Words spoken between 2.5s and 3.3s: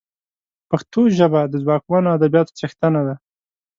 څښتنه ده